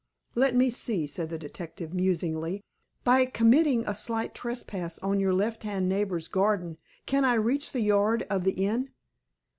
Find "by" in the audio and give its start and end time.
3.03-3.27